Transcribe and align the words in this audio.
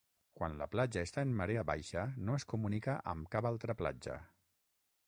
Quan 0.37 0.55
la 0.61 0.67
platja 0.75 1.03
està 1.09 1.25
en 1.27 1.35
marea 1.41 1.65
baixa 1.71 2.07
no 2.31 2.39
es 2.41 2.49
comunica 2.55 2.97
amb 3.15 3.31
cap 3.37 3.53
altra 3.53 3.79
platja. 3.85 4.19